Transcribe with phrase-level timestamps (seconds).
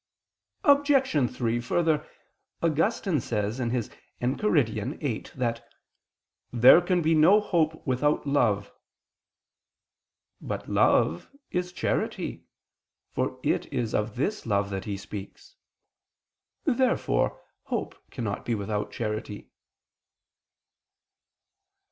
[0.63, 1.29] Obj.
[1.31, 2.09] 3: Further,
[2.63, 5.63] Augustine says (Enchiridion viii) that
[6.51, 8.71] "there can be no hope without love."
[10.41, 12.47] But love is charity:
[13.11, 15.55] for it is of this love that he speaks.
[16.63, 19.51] Therefore hope cannot be without charity.